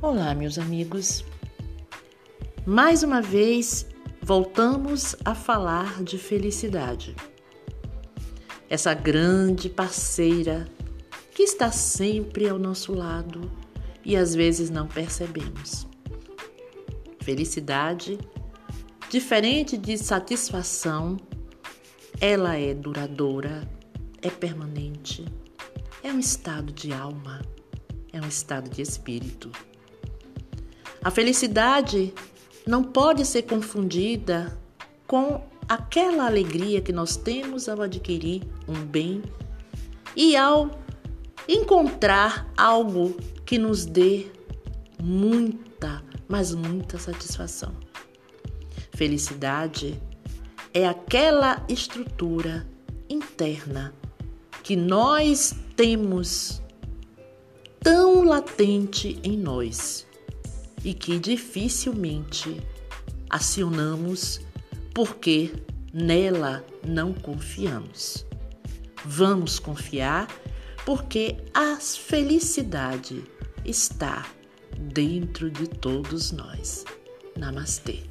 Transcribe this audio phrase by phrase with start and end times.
[0.00, 1.24] Olá, meus amigos.
[2.64, 3.84] Mais uma vez
[4.22, 7.16] voltamos a falar de felicidade.
[8.70, 10.68] Essa grande parceira
[11.32, 13.50] que está sempre ao nosso lado
[14.04, 15.84] e às vezes não percebemos.
[17.20, 18.20] Felicidade,
[19.10, 21.16] diferente de satisfação,
[22.20, 23.68] ela é duradoura,
[24.22, 25.24] é permanente,
[26.04, 27.42] é um estado de alma,
[28.12, 29.50] é um estado de espírito.
[31.08, 32.12] A felicidade
[32.66, 34.60] não pode ser confundida
[35.06, 39.22] com aquela alegria que nós temos ao adquirir um bem
[40.14, 40.70] e ao
[41.48, 43.16] encontrar algo
[43.46, 44.26] que nos dê
[45.02, 47.72] muita, mas muita satisfação.
[48.92, 49.98] Felicidade
[50.74, 52.68] é aquela estrutura
[53.08, 53.94] interna
[54.62, 56.60] que nós temos
[57.80, 60.06] tão latente em nós
[60.84, 62.60] e que dificilmente
[63.30, 64.40] acionamos
[64.94, 65.52] porque
[65.92, 68.26] nela não confiamos.
[69.04, 70.28] Vamos confiar
[70.84, 73.24] porque a felicidade
[73.64, 74.26] está
[74.78, 76.84] dentro de todos nós.
[77.36, 78.02] Namastê.